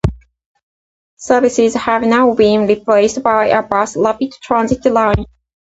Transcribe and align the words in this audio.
Services 1.17 1.75
have 1.75 2.01
now 2.01 2.33
been 2.33 2.65
replaced 2.65 3.21
by 3.21 3.49
a 3.49 3.61
Bus 3.61 3.95
Rapid 3.95 4.31
Transit 4.41 4.83
Line. 4.91 5.25